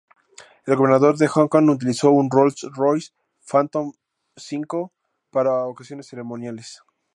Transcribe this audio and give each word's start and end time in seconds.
El 0.65 0.75
Gobernador 0.77 1.15
de 1.19 1.27
Hong 1.27 1.47
Kong 1.47 1.69
utilizó 1.69 2.09
un 2.09 2.27
Rolls-Royce 2.31 3.13
Phantom 3.47 3.91
V 4.35 4.91
para 5.29 5.67
ocasiones 5.67 6.07
ceremoniales. 6.07 6.81